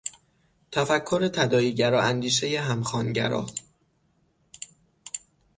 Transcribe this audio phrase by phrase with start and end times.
[0.71, 3.45] تفکر تداعی گرا، اندیشهی همخوانگرا